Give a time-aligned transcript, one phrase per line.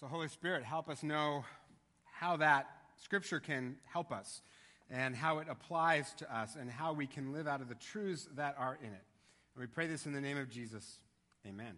[0.00, 1.44] So, Holy Spirit, help us know
[2.02, 4.42] how that scripture can help us
[4.90, 8.28] and how it applies to us and how we can live out of the truths
[8.34, 9.04] that are in it.
[9.54, 10.98] And we pray this in the name of Jesus.
[11.46, 11.76] Amen.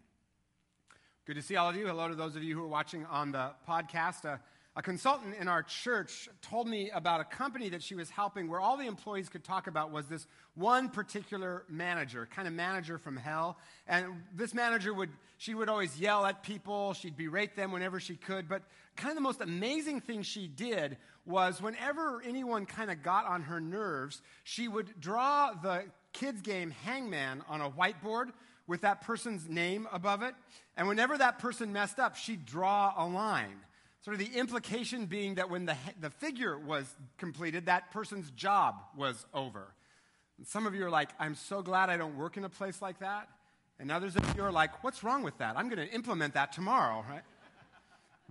[1.26, 1.86] Good to see all of you.
[1.86, 4.24] Hello to those of you who are watching on the podcast.
[4.24, 4.38] Uh,
[4.78, 8.60] a consultant in our church told me about a company that she was helping where
[8.60, 13.16] all the employees could talk about was this one particular manager, kind of manager from
[13.16, 13.56] hell.
[13.88, 15.08] And this manager would,
[15.38, 18.50] she would always yell at people, she'd berate them whenever she could.
[18.50, 18.64] But
[18.96, 23.44] kind of the most amazing thing she did was whenever anyone kind of got on
[23.44, 28.26] her nerves, she would draw the kids' game hangman on a whiteboard
[28.66, 30.34] with that person's name above it.
[30.76, 33.56] And whenever that person messed up, she'd draw a line.
[34.06, 36.86] Sort of the implication being that when the, the figure was
[37.18, 39.74] completed, that person's job was over.
[40.38, 42.80] And some of you are like, I'm so glad I don't work in a place
[42.80, 43.28] like that.
[43.80, 45.56] And others of you are like, what's wrong with that?
[45.56, 47.22] I'm going to implement that tomorrow, right?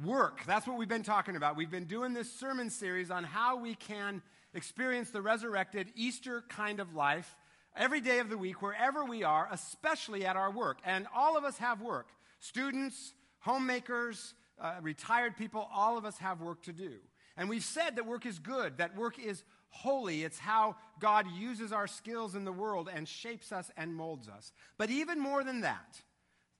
[0.01, 0.45] Work.
[0.45, 1.57] That's what we've been talking about.
[1.57, 4.21] We've been doing this sermon series on how we can
[4.53, 7.35] experience the resurrected Easter kind of life
[7.75, 10.77] every day of the week, wherever we are, especially at our work.
[10.85, 12.07] And all of us have work
[12.39, 16.93] students, homemakers, uh, retired people, all of us have work to do.
[17.37, 20.23] And we've said that work is good, that work is holy.
[20.23, 24.53] It's how God uses our skills in the world and shapes us and molds us.
[24.77, 26.01] But even more than that,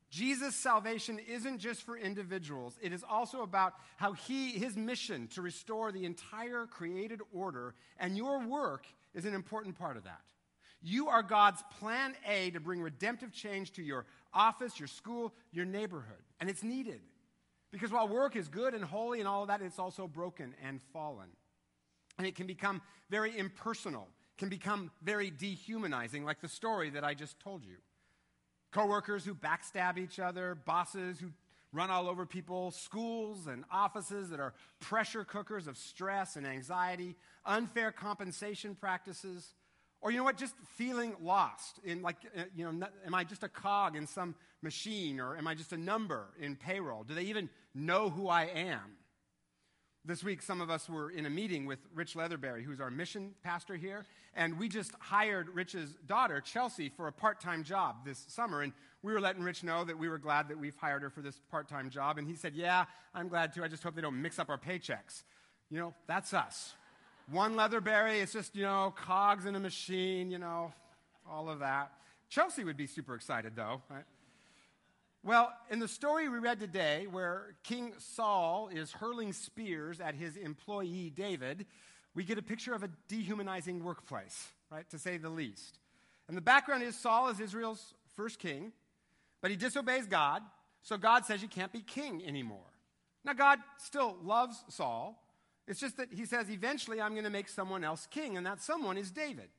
[0.10, 2.78] Jesus' salvation isn't just for individuals.
[2.82, 8.16] It is also about how he, his mission to restore the entire created order, and
[8.18, 10.22] your work is an important part of that.
[10.82, 15.66] You are God's plan A to bring redemptive change to your office, your school, your
[15.66, 16.22] neighborhood.
[16.40, 17.02] And it's needed.
[17.76, 20.82] Because while work is good and holy and all of that, it's also broken and
[20.94, 21.28] fallen.
[22.18, 27.14] And it can become very impersonal, can become very dehumanizing, like the story that I
[27.14, 27.76] just told you.
[28.72, 31.32] Coworkers who backstab each other, bosses who
[31.74, 37.18] run all over people, schools and offices that are pressure cookers of stress and anxiety,
[37.46, 39.54] unfair compensation practices,
[40.06, 43.42] or you know what, just feeling lost in like, uh, you know, am I just
[43.42, 47.04] a cog in some machine or am I just a number in payroll?
[47.04, 48.98] Do they even know who I am?
[50.06, 53.32] This week, some of us were in a meeting with Rich Leatherberry, who's our mission
[53.44, 54.06] pastor here,
[54.36, 58.62] and we just hired Rich's daughter, Chelsea, for a part time job this summer.
[58.62, 61.22] And we were letting Rich know that we were glad that we've hired her for
[61.22, 62.20] this part time job.
[62.20, 62.86] And he said, Yeah,
[63.16, 63.64] I'm glad too.
[63.64, 65.24] I just hope they don't mix up our paychecks.
[65.72, 66.76] You know, that's us.
[67.30, 70.72] One Leatherberry, it's just, you know, cogs in a machine, you know,
[71.30, 71.92] all of that.
[72.30, 74.04] Chelsea would be super excited, though, right?
[75.24, 80.38] Well, in the story we read today, where King Saul is hurling spears at his
[80.38, 81.66] employee David,
[82.14, 85.80] we get a picture of a dehumanizing workplace, right, to say the least.
[86.28, 88.72] And the background is Saul is Israel's first king,
[89.42, 90.44] but he disobeys God,
[90.84, 92.60] so God says you can't be king anymore.
[93.24, 95.20] Now, God still loves Saul,
[95.68, 98.62] it's just that he says, eventually I'm going to make someone else king, and that
[98.62, 99.50] someone is David.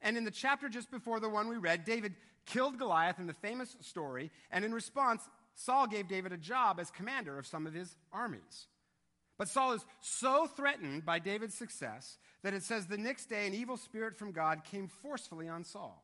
[0.00, 2.14] And in the chapter just before the one we read, David
[2.46, 6.90] killed Goliath in the famous story, and in response, Saul gave David a job as
[6.90, 8.68] commander of some of his armies.
[9.36, 13.54] But Saul is so threatened by David's success that it says the next day an
[13.54, 16.02] evil spirit from God came forcefully on Saul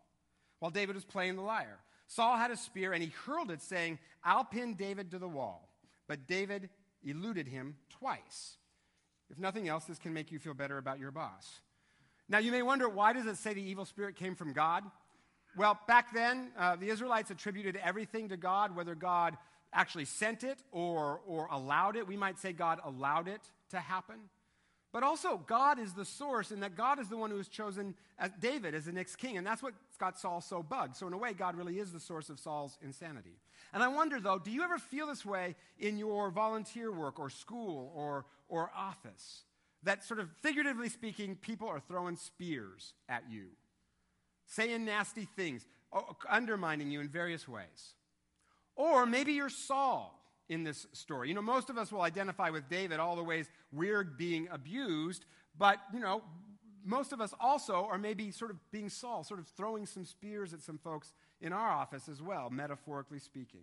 [0.58, 1.78] while David was playing the lyre.
[2.06, 5.68] Saul had a spear and he hurled it, saying, I'll pin David to the wall.
[6.06, 6.68] But David
[7.02, 8.56] eluded him twice.
[9.30, 11.60] If nothing else, this can make you feel better about your boss.
[12.28, 14.84] Now, you may wonder why does it say the evil spirit came from God?
[15.56, 19.36] Well, back then, uh, the Israelites attributed everything to God, whether God
[19.72, 22.06] actually sent it or, or allowed it.
[22.06, 23.40] We might say God allowed it
[23.70, 24.16] to happen.
[24.94, 27.96] But also, God is the source, and that God is the one who has chosen
[28.38, 29.36] David as the next king.
[29.36, 30.94] And that's what got Saul so bugged.
[30.94, 33.40] So, in a way, God really is the source of Saul's insanity.
[33.72, 37.28] And I wonder, though, do you ever feel this way in your volunteer work or
[37.28, 39.42] school or, or office?
[39.82, 43.46] That sort of figuratively speaking, people are throwing spears at you,
[44.46, 45.66] saying nasty things,
[46.30, 47.94] undermining you in various ways.
[48.76, 51.28] Or maybe you're Saul in this story.
[51.28, 55.24] You know, most of us will identify with David, all the ways we're being abused,
[55.56, 56.22] but, you know,
[56.84, 60.52] most of us also are maybe sort of being Saul, sort of throwing some spears
[60.52, 63.62] at some folks in our office as well, metaphorically speaking.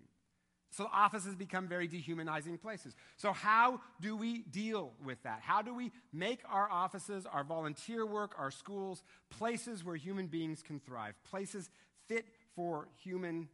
[0.72, 2.96] So offices become very dehumanizing places.
[3.18, 5.42] So, how do we deal with that?
[5.42, 10.64] How do we make our offices, our volunteer work, our schools, places where human beings
[10.64, 11.70] can thrive, places
[12.08, 12.26] fit
[12.56, 13.50] for human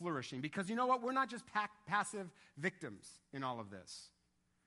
[0.00, 0.40] flourishing.
[0.40, 1.02] Because you know what?
[1.02, 4.08] We're not just pa- passive victims in all of this.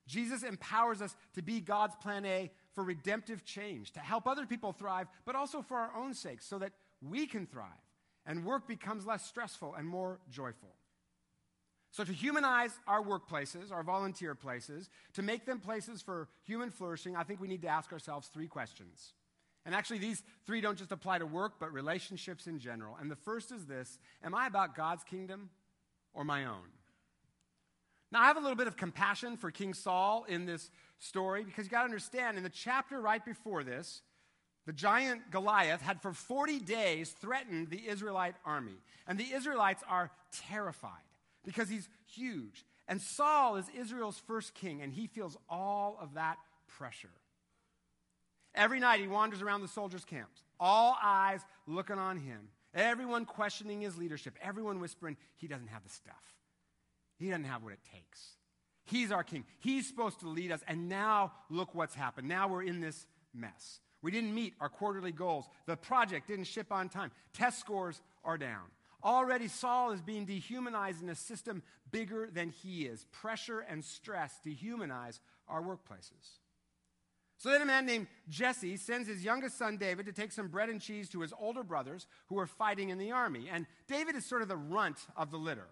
[0.08, 4.72] Jesus empowers us to be God's plan A for redemptive change, to help other people
[4.72, 7.68] thrive, but also for our own sake, so that we can thrive
[8.26, 10.76] and work becomes less stressful and more joyful.
[11.92, 17.16] So, to humanize our workplaces, our volunteer places, to make them places for human flourishing,
[17.16, 19.14] I think we need to ask ourselves three questions.
[19.66, 22.98] And actually, these three don't just apply to work, but relationships in general.
[23.00, 25.50] And the first is this Am I about God's kingdom
[26.14, 26.70] or my own?
[28.12, 30.70] Now, I have a little bit of compassion for King Saul in this
[31.00, 34.02] story because you got to understand, in the chapter right before this,
[34.66, 38.78] the giant Goliath had for 40 days threatened the Israelite army.
[39.08, 40.12] And the Israelites are
[40.48, 40.92] terrified
[41.44, 42.66] because he's huge.
[42.88, 46.38] And Saul is Israel's first king, and he feels all of that
[46.68, 47.10] pressure.
[48.56, 53.82] Every night he wanders around the soldiers' camps, all eyes looking on him, everyone questioning
[53.82, 56.36] his leadership, everyone whispering, he doesn't have the stuff.
[57.18, 58.38] He doesn't have what it takes.
[58.86, 59.46] He's our king.
[59.60, 62.28] He's supposed to lead us, and now look what's happened.
[62.28, 63.80] Now we're in this mess.
[64.02, 65.46] We didn't meet our quarterly goals.
[65.66, 67.12] The project didn't ship on time.
[67.34, 68.66] Test scores are down.
[69.04, 73.06] Already, Saul is being dehumanized in a system bigger than he is.
[73.12, 76.40] Pressure and stress dehumanize our workplaces.
[77.44, 80.70] So then, a man named Jesse sends his youngest son David to take some bread
[80.70, 83.50] and cheese to his older brothers who are fighting in the army.
[83.52, 85.68] And David is sort of the runt of the litter.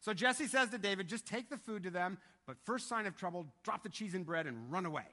[0.00, 3.16] So Jesse says to David, just take the food to them, but first sign of
[3.16, 5.06] trouble, drop the cheese and bread and run away.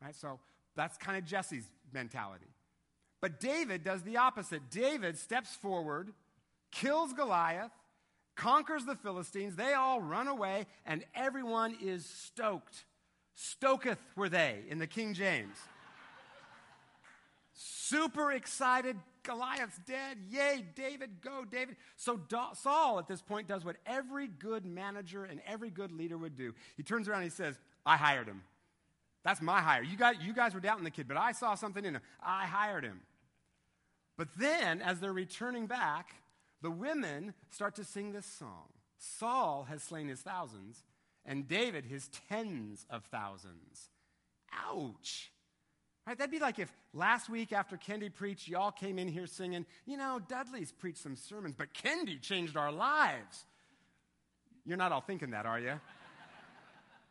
[0.00, 0.14] Right?
[0.14, 0.38] So
[0.76, 2.46] that's kind of Jesse's mentality.
[3.20, 4.70] But David does the opposite.
[4.70, 6.12] David steps forward,
[6.70, 7.72] kills Goliath,
[8.36, 9.56] conquers the Philistines.
[9.56, 12.84] They all run away, and everyone is stoked.
[13.36, 15.56] Stoketh were they in the King James.
[17.52, 18.96] Super excited.
[19.22, 20.18] Goliath's dead.
[20.30, 21.76] Yay, David, go, David.
[21.96, 22.20] So
[22.54, 26.54] Saul at this point does what every good manager and every good leader would do.
[26.76, 28.42] He turns around and he says, I hired him.
[29.24, 29.82] That's my hire.
[29.82, 32.02] You guys, you guys were doubting the kid, but I saw something in him.
[32.22, 33.00] I hired him.
[34.16, 36.14] But then, as they're returning back,
[36.62, 38.68] the women start to sing this song
[38.98, 40.84] Saul has slain his thousands,
[41.26, 43.90] and David his tens of thousands.
[44.70, 45.30] Ouch.
[46.06, 46.16] Right?
[46.16, 49.96] That'd be like if last week after Kendi preached, y'all came in here singing, you
[49.96, 53.44] know, Dudley's preached some sermons, but Kendi changed our lives.
[54.64, 55.80] You're not all thinking that, are you?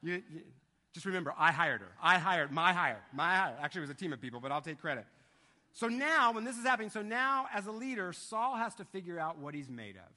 [0.01, 0.41] you, you
[0.93, 1.91] just remember, I hired her.
[2.01, 3.55] I hired, my hire, my hire.
[3.61, 5.05] Actually, it was a team of people, but I'll take credit.
[5.73, 9.19] So now, when this is happening, so now as a leader, Saul has to figure
[9.19, 10.09] out what he's made of.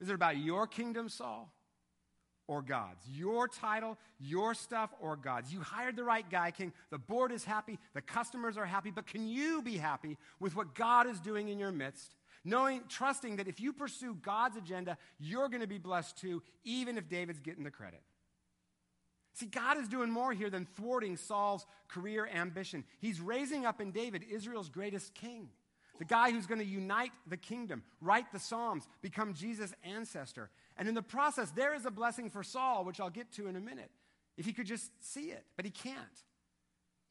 [0.00, 1.52] Is it about your kingdom, Saul,
[2.48, 3.06] or God's?
[3.08, 5.52] Your title, your stuff, or God's?
[5.52, 6.72] You hired the right guy, King.
[6.90, 10.74] The board is happy, the customers are happy, but can you be happy with what
[10.74, 12.16] God is doing in your midst?
[12.44, 16.98] Knowing, trusting that if you pursue God's agenda, you're going to be blessed too, even
[16.98, 18.00] if David's getting the credit.
[19.34, 22.82] See, God is doing more here than thwarting Saul's career ambition.
[22.98, 25.48] He's raising up in David Israel's greatest king,
[25.98, 30.50] the guy who's going to unite the kingdom, write the Psalms, become Jesus' ancestor.
[30.76, 33.56] And in the process, there is a blessing for Saul, which I'll get to in
[33.56, 33.90] a minute,
[34.36, 35.44] if he could just see it.
[35.56, 35.96] But he can't.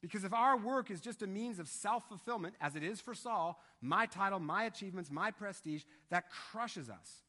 [0.00, 3.14] Because if our work is just a means of self fulfillment, as it is for
[3.14, 7.22] Saul, my title, my achievements, my prestige, that crushes us,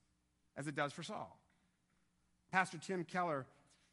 [0.56, 1.40] as it does for Saul.
[2.52, 3.46] Pastor Tim Keller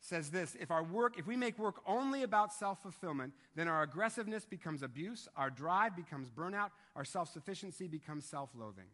[0.07, 4.45] says this if our work if we make work only about self-fulfillment then our aggressiveness
[4.45, 8.87] becomes abuse our drive becomes burnout our self-sufficiency becomes self-loathing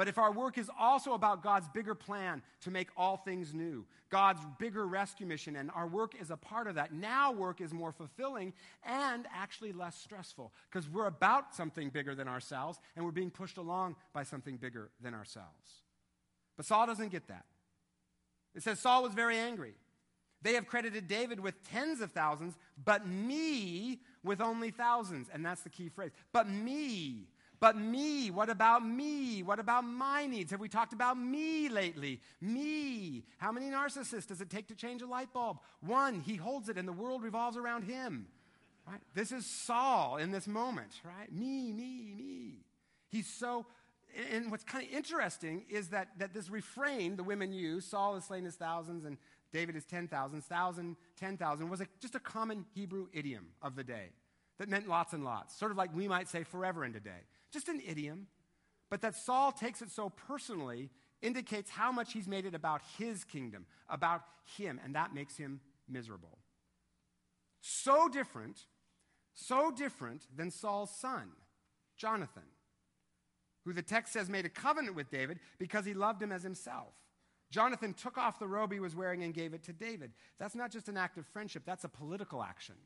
[0.00, 3.84] but if our work is also about God's bigger plan to make all things new,
[4.08, 7.70] God's bigger rescue mission, and our work is a part of that, now work is
[7.74, 13.10] more fulfilling and actually less stressful because we're about something bigger than ourselves and we're
[13.10, 15.82] being pushed along by something bigger than ourselves.
[16.56, 17.44] But Saul doesn't get that.
[18.54, 19.74] It says Saul was very angry.
[20.42, 25.28] They have credited David with tens of thousands, but me with only thousands.
[25.32, 26.12] And that's the key phrase.
[26.32, 27.28] But me.
[27.60, 28.30] But me.
[28.30, 29.42] What about me?
[29.42, 30.50] What about my needs?
[30.50, 32.20] Have we talked about me lately?
[32.40, 33.24] Me.
[33.36, 35.58] How many narcissists does it take to change a light bulb?
[35.80, 36.20] One.
[36.20, 38.26] He holds it and the world revolves around him.
[38.86, 39.00] Right?
[39.14, 41.30] This is Saul in this moment, right?
[41.30, 42.64] Me, me, me.
[43.10, 43.66] He's so
[44.32, 48.24] and what's kind of interesting is that, that this refrain the women use, Saul has
[48.24, 49.18] slain his thousands and
[49.52, 54.10] David is 10,000, 1,000, 10,000, was a, just a common Hebrew idiom of the day
[54.58, 57.24] that meant lots and lots, sort of like we might say forever and a day.
[57.52, 58.26] Just an idiom.
[58.90, 60.90] But that Saul takes it so personally
[61.22, 64.22] indicates how much he's made it about his kingdom, about
[64.56, 66.38] him, and that makes him miserable.
[67.60, 68.60] So different,
[69.34, 71.30] so different than Saul's son,
[71.96, 72.42] Jonathan,
[73.64, 76.94] who the text says made a covenant with David because he loved him as himself.
[77.50, 80.12] Jonathan took off the robe he was wearing and gave it to David.
[80.38, 82.76] That's not just an act of friendship, that's a political action.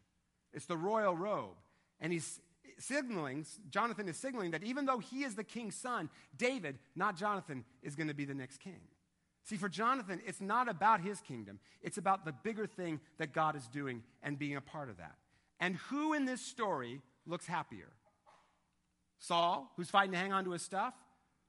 [0.52, 1.56] It's the royal robe.
[2.00, 2.40] And he's
[2.78, 7.64] signaling, Jonathan is signaling that even though he is the king's son, David, not Jonathan,
[7.82, 8.80] is going to be the next king.
[9.44, 13.56] See, for Jonathan, it's not about his kingdom, it's about the bigger thing that God
[13.56, 15.16] is doing and being a part of that.
[15.60, 17.92] And who in this story looks happier?
[19.18, 20.94] Saul, who's fighting to hang on to his stuff,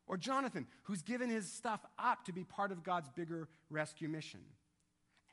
[0.07, 4.41] or Jonathan, who's given his stuff up to be part of God's bigger rescue mission?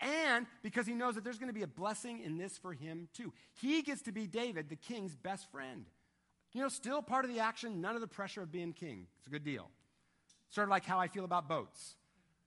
[0.00, 3.08] And because he knows that there's going to be a blessing in this for him
[3.14, 3.32] too.
[3.60, 5.84] He gets to be David, the king's best friend.
[6.52, 9.06] You know, still part of the action, none of the pressure of being king.
[9.18, 9.70] It's a good deal.
[10.50, 11.94] Sort of like how I feel about boats.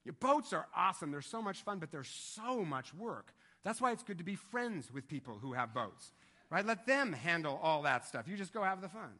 [0.04, 3.32] Your boats are awesome, they're so much fun, but they're so much work.
[3.64, 6.12] That's why it's good to be friends with people who have boats,
[6.50, 6.64] right?
[6.64, 8.28] Let them handle all that stuff.
[8.28, 9.10] You just go have the fun.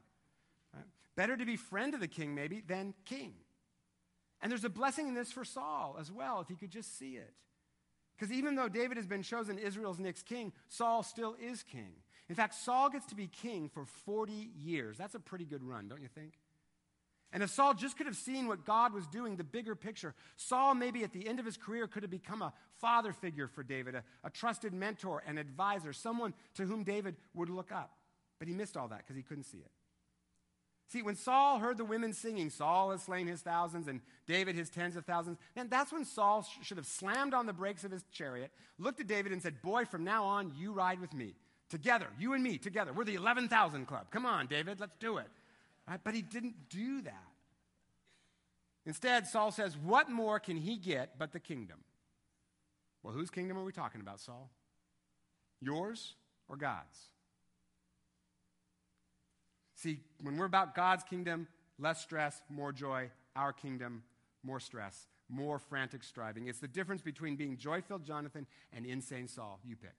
[1.16, 3.34] Better to be friend of the king, maybe, than king.
[4.42, 7.16] And there's a blessing in this for Saul as well, if he could just see
[7.16, 7.32] it.
[8.16, 11.92] Because even though David has been chosen Israel's next king, Saul still is king.
[12.28, 14.96] In fact, Saul gets to be king for 40 years.
[14.96, 16.34] That's a pretty good run, don't you think?
[17.32, 20.74] And if Saul just could have seen what God was doing, the bigger picture, Saul
[20.74, 23.94] maybe at the end of his career could have become a father figure for David,
[23.94, 27.96] a, a trusted mentor and advisor, someone to whom David would look up.
[28.38, 29.70] But he missed all that because he couldn't see it.
[30.96, 34.70] See, when Saul heard the women singing, Saul has slain his thousands and David his
[34.70, 37.90] tens of thousands, man, that's when Saul sh- should have slammed on the brakes of
[37.90, 41.34] his chariot, looked at David and said, Boy, from now on, you ride with me.
[41.68, 42.94] Together, you and me, together.
[42.94, 44.06] We're the 11,000 club.
[44.10, 45.26] Come on, David, let's do it.
[45.86, 46.00] Right?
[46.02, 47.28] But he didn't do that.
[48.86, 51.80] Instead, Saul says, What more can he get but the kingdom?
[53.02, 54.48] Well, whose kingdom are we talking about, Saul?
[55.60, 56.14] Yours
[56.48, 57.10] or God's?
[59.86, 61.46] See, when we're about God's kingdom,
[61.78, 63.08] less stress, more joy.
[63.36, 64.02] Our kingdom,
[64.42, 66.48] more stress, more frantic striving.
[66.48, 69.60] It's the difference between being joy filled Jonathan and insane Saul.
[69.64, 69.94] You pick.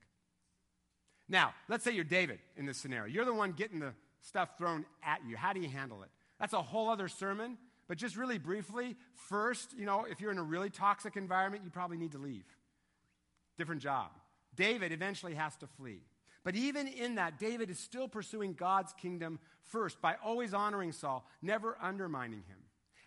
[1.29, 3.13] Now, let's say you're David in this scenario.
[3.13, 5.37] You're the one getting the stuff thrown at you.
[5.37, 6.09] How do you handle it?
[6.37, 7.57] That's a whole other sermon.
[7.87, 8.97] But just really briefly,
[9.29, 12.43] first, you know, if you're in a really toxic environment, you probably need to leave.
[13.57, 14.09] Different job.
[14.53, 16.01] David eventually has to flee.
[16.47, 21.27] But even in that, David is still pursuing God's kingdom first by always honoring Saul,
[21.41, 22.57] never undermining him.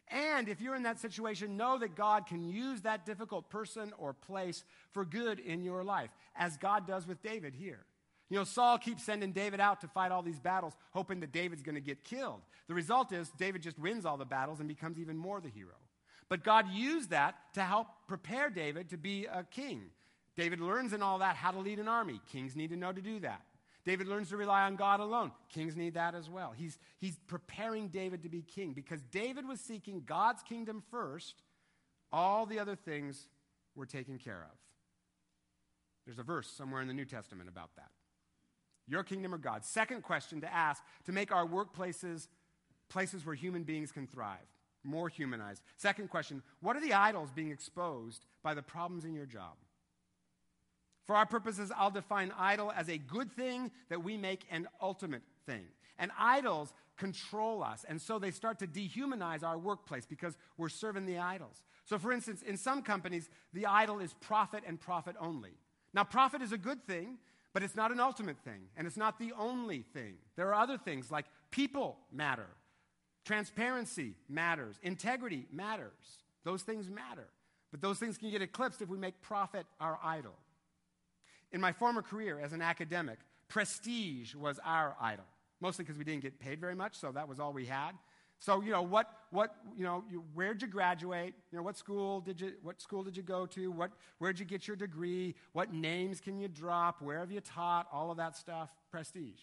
[0.08, 4.12] And if you're in that situation, know that God can use that difficult person or
[4.12, 7.86] place for good in your life, as God does with David here.
[8.28, 11.62] You know, Saul keeps sending David out to fight all these battles, hoping that David's
[11.62, 12.42] going to get killed.
[12.68, 15.78] The result is David just wins all the battles and becomes even more the hero.
[16.28, 19.84] But God used that to help prepare David to be a king.
[20.40, 22.18] David learns in all that how to lead an army.
[22.32, 23.42] Kings need to know to do that.
[23.84, 25.32] David learns to rely on God alone.
[25.50, 26.54] Kings need that as well.
[26.56, 31.42] He's, he's preparing David to be king because David was seeking God's kingdom first.
[32.10, 33.26] All the other things
[33.74, 34.56] were taken care of.
[36.06, 37.90] There's a verse somewhere in the New Testament about that.
[38.88, 39.62] Your kingdom or God?
[39.62, 42.28] Second question to ask to make our workplaces
[42.88, 44.38] places where human beings can thrive,
[44.84, 45.60] more humanized.
[45.76, 49.52] Second question What are the idols being exposed by the problems in your job?
[51.06, 55.22] For our purposes, I'll define idol as a good thing that we make an ultimate
[55.46, 55.64] thing.
[55.98, 61.06] And idols control us, and so they start to dehumanize our workplace because we're serving
[61.06, 61.62] the idols.
[61.84, 65.52] So, for instance, in some companies, the idol is profit and profit only.
[65.92, 67.18] Now, profit is a good thing,
[67.52, 70.14] but it's not an ultimate thing, and it's not the only thing.
[70.36, 72.46] There are other things like people matter,
[73.24, 76.20] transparency matters, integrity matters.
[76.44, 77.28] Those things matter.
[77.70, 80.34] But those things can get eclipsed if we make profit our idol.
[81.52, 85.24] In my former career as an academic, prestige was our idol,
[85.60, 87.92] mostly because we didn't get paid very much, so that was all we had.
[88.38, 91.34] So, you know, what, what, you know, you, where'd you graduate?
[91.52, 93.70] You know, what school did you, what school did you go to?
[93.70, 95.34] What, where'd you get your degree?
[95.52, 97.02] What names can you drop?
[97.02, 97.86] Where have you taught?
[97.92, 99.40] All of that stuff, prestige.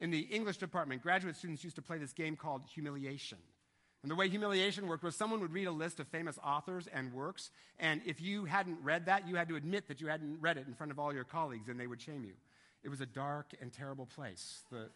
[0.00, 3.38] In the English department, graduate students used to play this game called humiliation.
[4.02, 7.12] And the way humiliation worked was someone would read a list of famous authors and
[7.12, 10.56] works, and if you hadn't read that, you had to admit that you hadn't read
[10.56, 12.32] it in front of all your colleagues, and they would shame you.
[12.82, 14.64] It was a dark and terrible place.
[14.72, 14.88] The,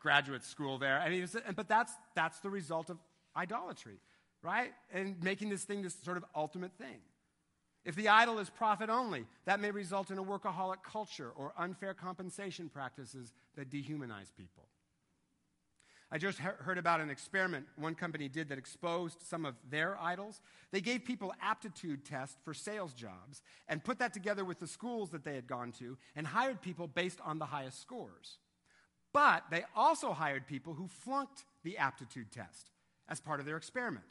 [0.00, 1.00] graduate school there.
[1.00, 2.98] I mean, but that's, that's the result of
[3.36, 3.96] idolatry,
[4.42, 4.72] right?
[4.92, 6.98] And making this thing this sort of ultimate thing.
[7.84, 11.94] If the idol is profit only, that may result in a workaholic culture or unfair
[11.94, 14.64] compensation practices that dehumanize people.
[16.10, 20.40] I just heard about an experiment one company did that exposed some of their idols.
[20.70, 25.10] They gave people aptitude tests for sales jobs and put that together with the schools
[25.10, 28.38] that they had gone to and hired people based on the highest scores.
[29.12, 32.70] But they also hired people who flunked the aptitude test
[33.08, 34.06] as part of their experiment.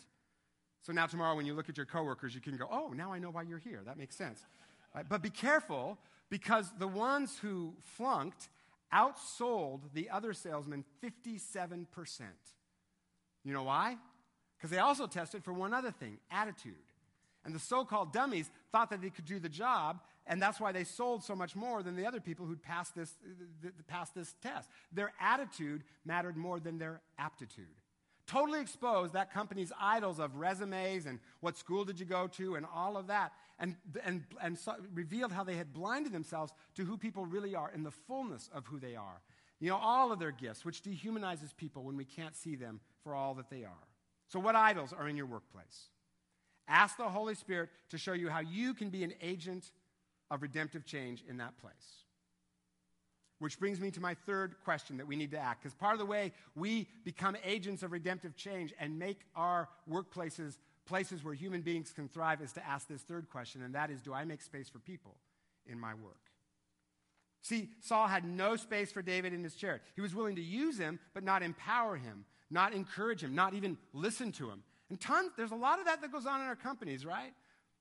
[0.83, 3.19] So now, tomorrow, when you look at your coworkers, you can go, oh, now I
[3.19, 3.81] know why you're here.
[3.85, 4.45] That makes sense.
[4.95, 5.05] Right?
[5.07, 5.97] But be careful
[6.29, 8.49] because the ones who flunked
[8.93, 11.85] outsold the other salesman 57%.
[13.43, 13.97] You know why?
[14.57, 16.73] Because they also tested for one other thing attitude.
[17.45, 20.73] And the so called dummies thought that they could do the job, and that's why
[20.73, 23.15] they sold so much more than the other people who'd passed this,
[23.87, 24.69] passed this test.
[24.91, 27.65] Their attitude mattered more than their aptitude.
[28.27, 32.65] Totally exposed that company's idols of resumes and what school did you go to and
[32.75, 36.97] all of that, and, and, and so revealed how they had blinded themselves to who
[36.97, 39.21] people really are in the fullness of who they are.
[39.61, 43.15] You know, all of their gifts, which dehumanizes people when we can't see them for
[43.15, 43.87] all that they are.
[44.27, 45.87] So, what idols are in your workplace?
[46.67, 49.71] Ask the Holy Spirit to show you how you can be an agent
[50.29, 52.03] of redemptive change in that place.
[53.39, 55.61] Which brings me to my third question that we need to ask.
[55.61, 60.57] Because part of the way we become agents of redemptive change and make our workplaces
[60.87, 64.01] places where human beings can thrive is to ask this third question, and that is
[64.01, 65.15] Do I make space for people
[65.67, 66.21] in my work?
[67.41, 69.81] See, Saul had no space for David in his chariot.
[69.95, 73.77] He was willing to use him, but not empower him, not encourage him, not even
[73.93, 74.63] listen to him.
[74.89, 77.33] And tons, there's a lot of that that goes on in our companies, right?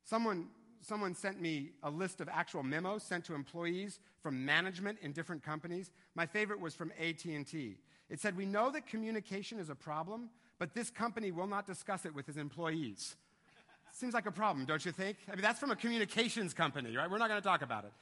[0.05, 0.49] Someone,
[0.81, 5.43] someone sent me a list of actual memos sent to employees from management in different
[5.43, 5.91] companies.
[6.15, 7.79] My favorite was from AT&T.
[8.09, 12.05] It said, "We know that communication is a problem, but this company will not discuss
[12.05, 13.17] it with its employees."
[13.93, 15.17] Seems like a problem, don't you think?
[15.27, 17.11] I mean, that's from a communications company, right?
[17.11, 17.93] We're not going to talk about it.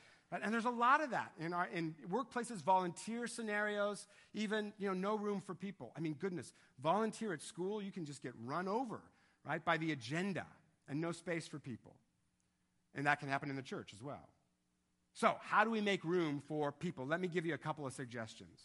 [0.42, 4.94] And there's a lot of that in, our, in workplaces, volunteer scenarios, even, you know,
[4.94, 5.92] no room for people.
[5.96, 6.52] I mean, goodness,
[6.82, 9.00] volunteer at school, you can just get run over,
[9.46, 10.46] right, by the agenda
[10.88, 11.94] and no space for people.
[12.94, 14.28] And that can happen in the church as well.
[15.12, 17.06] So, how do we make room for people?
[17.06, 18.60] Let me give you a couple of suggestions.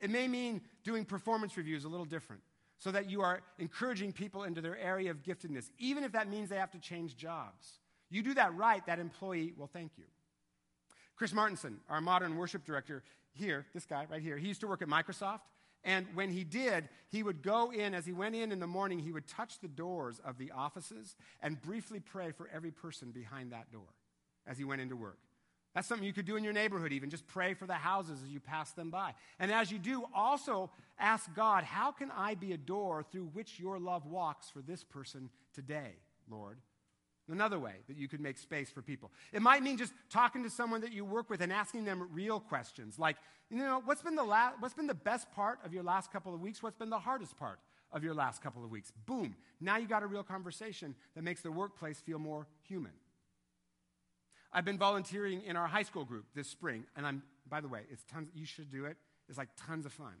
[0.00, 2.42] It may mean doing performance reviews a little different
[2.78, 6.48] so that you are encouraging people into their area of giftedness, even if that means
[6.48, 7.78] they have to change jobs.
[8.10, 10.04] You do that right, that employee will thank you.
[11.16, 14.82] Chris Martinson, our modern worship director here, this guy right here, he used to work
[14.82, 15.40] at Microsoft.
[15.84, 18.98] And when he did, he would go in, as he went in in the morning,
[18.98, 23.52] he would touch the doors of the offices and briefly pray for every person behind
[23.52, 23.88] that door
[24.46, 25.18] as he went into work.
[25.74, 27.08] That's something you could do in your neighborhood, even.
[27.08, 29.14] Just pray for the houses as you pass them by.
[29.38, 33.58] And as you do, also ask God, how can I be a door through which
[33.58, 35.94] your love walks for this person today,
[36.30, 36.58] Lord?
[37.30, 39.10] Another way that you could make space for people.
[39.32, 42.40] It might mean just talking to someone that you work with and asking them real
[42.40, 43.16] questions like,
[43.48, 46.34] you know, what's been the, la- what's been the best part of your last couple
[46.34, 46.62] of weeks?
[46.62, 47.60] What's been the hardest part
[47.92, 48.92] of your last couple of weeks?
[49.06, 49.36] Boom.
[49.60, 52.92] Now you got a real conversation that makes the workplace feel more human.
[54.52, 57.80] I've been volunteering in our high school group this spring, and I'm, by the way,
[57.90, 58.96] it's tons, you should do it.
[59.28, 60.14] It's like tons of fun.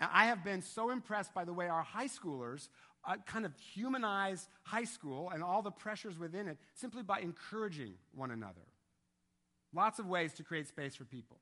[0.00, 2.68] I have been so impressed by the way our high schoolers
[3.06, 7.94] uh, kind of humanize high school and all the pressures within it simply by encouraging
[8.14, 8.66] one another.
[9.74, 11.38] Lots of ways to create space for people.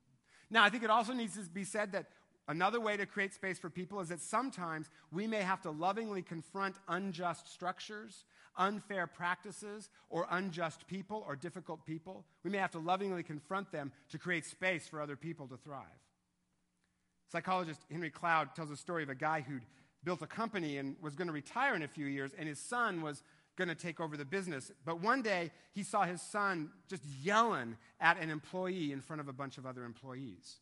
[0.49, 2.07] Now, I think it also needs to be said that
[2.47, 6.21] another way to create space for people is that sometimes we may have to lovingly
[6.21, 8.23] confront unjust structures,
[8.57, 12.25] unfair practices, or unjust people or difficult people.
[12.43, 15.85] We may have to lovingly confront them to create space for other people to thrive.
[17.31, 19.65] Psychologist Henry Cloud tells a story of a guy who'd
[20.03, 23.01] built a company and was going to retire in a few years, and his son
[23.01, 23.23] was
[23.57, 24.71] going to take over the business.
[24.85, 29.27] But one day, he saw his son just yelling at an employee in front of
[29.27, 30.57] a bunch of other employees.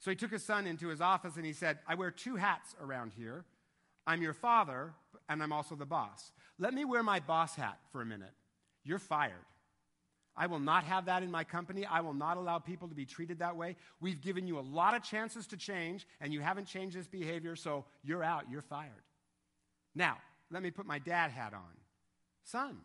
[0.00, 2.74] So he took his son into his office and he said, I wear two hats
[2.82, 3.44] around here.
[4.06, 4.92] I'm your father,
[5.28, 6.32] and I'm also the boss.
[6.58, 8.34] Let me wear my boss hat for a minute.
[8.84, 9.32] You're fired.
[10.36, 11.86] I will not have that in my company.
[11.86, 13.76] I will not allow people to be treated that way.
[14.00, 17.54] We've given you a lot of chances to change, and you haven't changed this behavior,
[17.54, 18.44] so you're out.
[18.50, 18.90] You're fired.
[19.94, 20.16] Now,
[20.50, 21.60] let me put my dad hat on.
[22.42, 22.78] Son,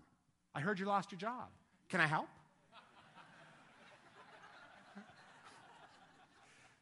[0.53, 1.47] I heard you lost your job.
[1.89, 2.27] Can I help?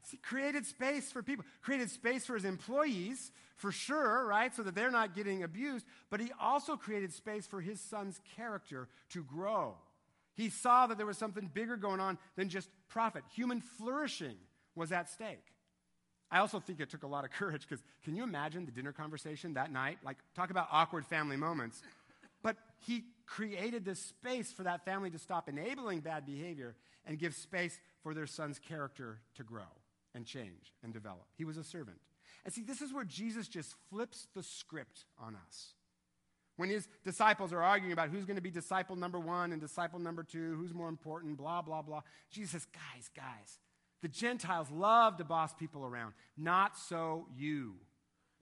[0.03, 4.53] See, created space for people, created space for his employees, for sure, right?
[4.53, 5.85] So that they're not getting abused.
[6.09, 9.77] But he also created space for his son's character to grow
[10.37, 13.23] he saw that there was something bigger going on than just profit.
[13.35, 14.37] Human flourishing
[14.75, 15.43] was at stake.
[16.29, 18.91] I also think it took a lot of courage because can you imagine the dinner
[18.91, 19.97] conversation that night?
[20.03, 21.81] Like, talk about awkward family moments.
[22.43, 27.33] But he created this space for that family to stop enabling bad behavior and give
[27.33, 29.63] space for their son's character to grow
[30.13, 31.25] and change and develop.
[31.35, 31.97] He was a servant.
[32.45, 35.73] And see, this is where Jesus just flips the script on us.
[36.57, 39.99] When his disciples are arguing about who's going to be disciple number one and disciple
[39.99, 43.59] number two, who's more important, blah, blah, blah, Jesus says, guys, guys,
[44.01, 46.13] the Gentiles love to boss people around.
[46.35, 47.75] Not so you.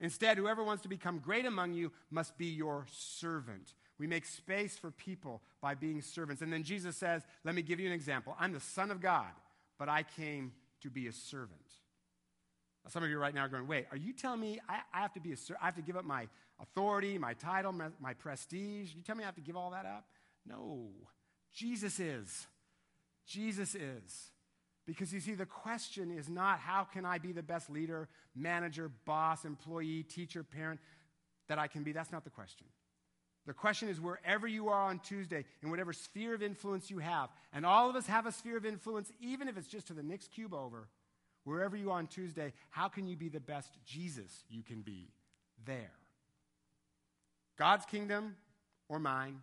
[0.00, 3.74] Instead, whoever wants to become great among you must be your servant.
[3.98, 6.42] We make space for people by being servants.
[6.42, 8.36] And then Jesus says, Let me give you an example.
[8.38, 9.30] I'm the Son of God,
[9.78, 10.52] but I came
[10.82, 11.60] to be a servant.
[12.88, 15.12] Some of you right now are going, Wait, are you telling me I, I have
[15.14, 16.28] to be a I have to give up my
[16.60, 18.94] authority, my title, my, my prestige.
[18.94, 20.04] You tell me I have to give all that up?
[20.46, 20.88] No,
[21.52, 22.46] Jesus is.
[23.26, 24.30] Jesus is.
[24.86, 28.90] Because you see, the question is not how can I be the best leader, manager,
[29.04, 30.78] boss, employee, teacher, parent
[31.48, 31.92] that I can be.
[31.92, 32.68] That's not the question.
[33.46, 37.30] The question is wherever you are on Tuesday, in whatever sphere of influence you have,
[37.52, 40.02] and all of us have a sphere of influence, even if it's just to the
[40.02, 40.88] next cube over,
[41.46, 45.08] wherever you are on Tuesday, how can you be the best Jesus you can be
[45.64, 45.92] there?
[47.56, 48.36] God's kingdom
[48.88, 49.38] or mine?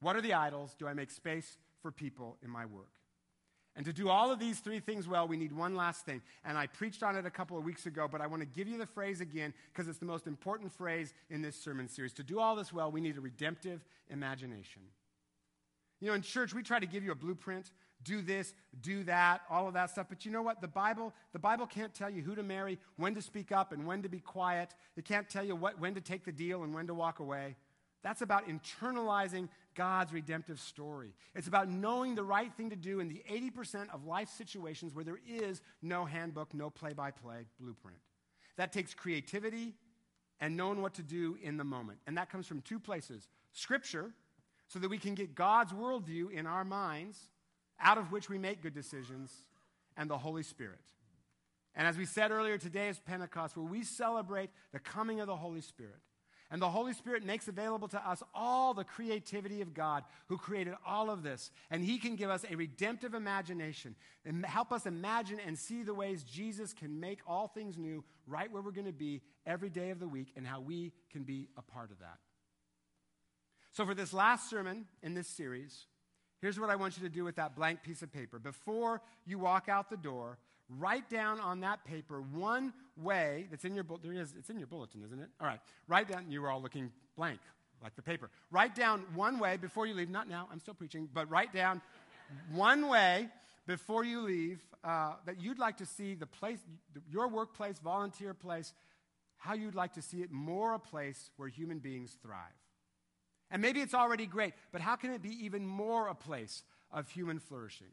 [0.00, 0.74] What are the idols?
[0.78, 2.90] Do I make space for people in my work?
[3.76, 6.20] And to do all of these three things well, we need one last thing.
[6.44, 8.66] And I preached on it a couple of weeks ago, but I want to give
[8.66, 12.12] you the phrase again because it's the most important phrase in this sermon series.
[12.14, 14.82] To do all this well, we need a redemptive imagination.
[16.00, 17.70] You know, in church, we try to give you a blueprint
[18.02, 20.06] do this, do that, all of that stuff.
[20.08, 20.60] But you know what?
[20.60, 23.86] The Bible, the Bible can't tell you who to marry, when to speak up, and
[23.86, 24.74] when to be quiet.
[24.96, 27.56] It can't tell you what, when to take the deal and when to walk away.
[28.02, 31.14] That's about internalizing God's redemptive story.
[31.34, 35.04] It's about knowing the right thing to do in the 80% of life situations where
[35.04, 37.98] there is no handbook, no play by play blueprint.
[38.56, 39.74] That takes creativity
[40.40, 41.98] and knowing what to do in the moment.
[42.06, 44.12] And that comes from two places Scripture,
[44.68, 47.18] so that we can get God's worldview in our minds,
[47.80, 49.32] out of which we make good decisions,
[49.96, 50.80] and the Holy Spirit.
[51.74, 55.36] And as we said earlier, today is Pentecost, where we celebrate the coming of the
[55.36, 56.00] Holy Spirit.
[56.50, 60.74] And the Holy Spirit makes available to us all the creativity of God who created
[60.86, 61.50] all of this.
[61.70, 65.92] And He can give us a redemptive imagination and help us imagine and see the
[65.92, 69.90] ways Jesus can make all things new right where we're going to be every day
[69.90, 72.18] of the week and how we can be a part of that.
[73.72, 75.84] So, for this last sermon in this series,
[76.40, 78.38] here's what I want you to do with that blank piece of paper.
[78.38, 80.38] Before you walk out the door,
[80.78, 85.02] write down on that paper one way that's in your is it's in your bulletin,
[85.04, 85.28] isn't it?
[85.40, 85.60] All right.
[85.86, 87.40] Write down you were all looking blank
[87.82, 88.30] like the paper.
[88.50, 90.10] Write down one way before you leave.
[90.10, 90.48] Not now.
[90.52, 91.80] I'm still preaching, but write down
[92.52, 93.28] one way
[93.66, 96.58] before you leave uh, that you'd like to see the place,
[97.10, 98.72] your workplace, volunteer place,
[99.36, 102.57] how you'd like to see it more a place where human beings thrive.
[103.50, 107.08] And maybe it's already great, but how can it be even more a place of
[107.08, 107.88] human flourishing?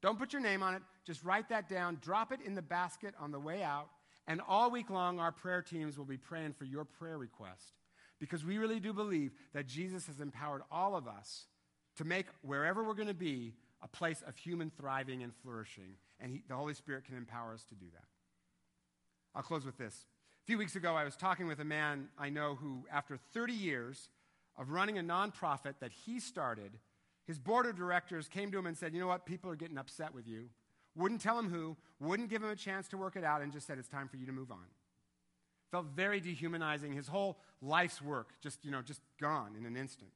[0.00, 0.82] Don't put your name on it.
[1.06, 3.88] Just write that down, drop it in the basket on the way out,
[4.26, 7.72] and all week long, our prayer teams will be praying for your prayer request
[8.20, 11.46] because we really do believe that Jesus has empowered all of us
[11.96, 16.32] to make wherever we're going to be a place of human thriving and flourishing, and
[16.32, 18.04] he, the Holy Spirit can empower us to do that.
[19.34, 20.06] I'll close with this.
[20.42, 23.52] A few weeks ago, I was talking with a man I know who, after 30
[23.52, 24.08] years
[24.58, 26.72] of running a nonprofit that he started,
[27.26, 29.24] his board of directors came to him and said, You know what?
[29.24, 30.48] People are getting upset with you.
[30.96, 33.66] Wouldn't tell him who, wouldn't give him a chance to work it out, and just
[33.66, 34.66] said, It's time for you to move on.
[35.70, 36.92] Felt very dehumanizing.
[36.92, 40.10] His whole life's work just, you know, just gone in an instant.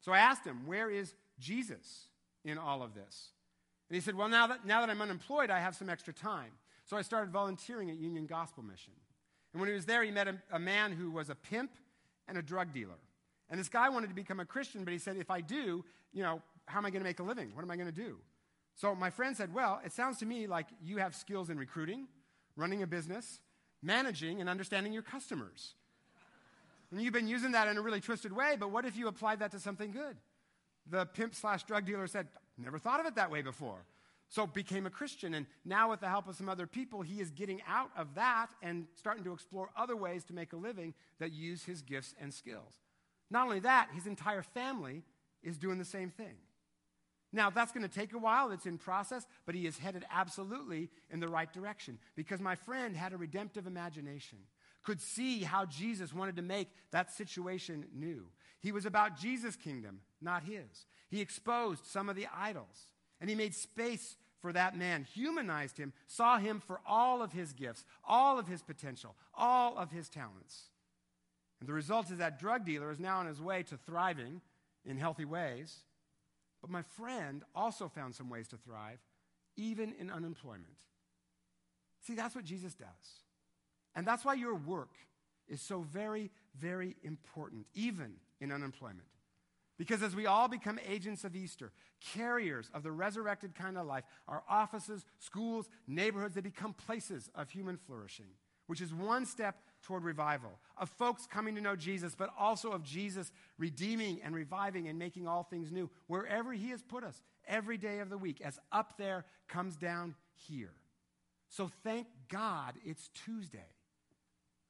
[0.00, 2.06] So I asked him, Where is Jesus
[2.44, 3.32] in all of this?
[3.90, 6.52] And he said, Well, now that, now that I'm unemployed, I have some extra time.
[6.84, 8.94] So I started volunteering at Union Gospel Mission.
[9.52, 11.72] And when he was there, he met a, a man who was a pimp
[12.26, 12.98] and a drug dealer.
[13.50, 16.22] And this guy wanted to become a Christian, but he said, If I do, you
[16.22, 17.50] know, how am I going to make a living?
[17.54, 18.16] What am I going to do?
[18.74, 22.06] So my friend said, Well, it sounds to me like you have skills in recruiting,
[22.56, 23.40] running a business,
[23.82, 25.74] managing, and understanding your customers.
[26.90, 29.40] And you've been using that in a really twisted way, but what if you applied
[29.40, 30.16] that to something good?
[30.90, 32.28] The pimp slash drug dealer said,
[32.58, 33.84] Never thought of it that way before.
[34.28, 37.30] So became a Christian, and now with the help of some other people, he is
[37.30, 41.32] getting out of that and starting to explore other ways to make a living that
[41.32, 42.80] use his gifts and skills.
[43.32, 45.02] Not only that, his entire family
[45.42, 46.34] is doing the same thing.
[47.32, 50.90] Now, that's going to take a while, it's in process, but he is headed absolutely
[51.10, 54.36] in the right direction because my friend had a redemptive imagination,
[54.82, 58.26] could see how Jesus wanted to make that situation new.
[58.60, 60.84] He was about Jesus' kingdom, not his.
[61.08, 65.94] He exposed some of the idols, and he made space for that man, humanized him,
[66.06, 70.64] saw him for all of his gifts, all of his potential, all of his talents.
[71.62, 74.40] And the result is that drug dealer is now on his way to thriving
[74.84, 75.72] in healthy ways.
[76.60, 78.98] But my friend also found some ways to thrive,
[79.56, 80.66] even in unemployment.
[82.04, 82.88] See, that's what Jesus does.
[83.94, 84.96] And that's why your work
[85.46, 89.06] is so very, very important, even in unemployment.
[89.78, 91.70] Because as we all become agents of Easter,
[92.12, 97.50] carriers of the resurrected kind of life, our offices, schools, neighborhoods, they become places of
[97.50, 98.30] human flourishing,
[98.66, 102.82] which is one step toward revival, of folks coming to know Jesus, but also of
[102.82, 107.76] Jesus redeeming and reviving and making all things new wherever He has put us every
[107.76, 110.72] day of the week, as up there comes down here.
[111.48, 113.58] So thank God it's Tuesday,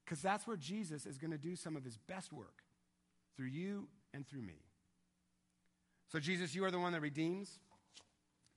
[0.05, 2.63] because that's where Jesus is going to do some of His best work
[3.37, 4.61] through you and through me.
[6.09, 7.59] So, Jesus, you are the one that redeems.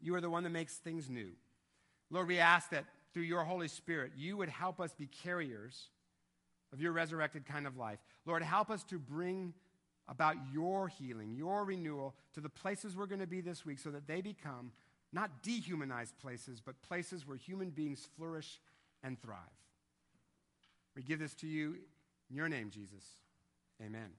[0.02, 1.32] You are the one that makes things new.
[2.10, 5.88] Lord, we ask that through your Holy Spirit, you would help us be carriers
[6.76, 8.00] of your resurrected kind of life.
[8.26, 9.54] Lord, help us to bring
[10.10, 13.90] about your healing, your renewal to the places we're going to be this week so
[13.92, 14.74] that they become
[15.14, 18.60] not dehumanized places, but places where human beings flourish
[19.04, 19.38] and thrive.
[20.98, 21.78] We give this to you
[22.30, 23.04] in your name, Jesus.
[23.82, 24.10] Amen.